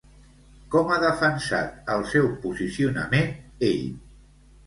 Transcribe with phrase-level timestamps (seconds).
[0.75, 3.29] Com ha defensat el seu posicionament
[3.71, 3.85] ell?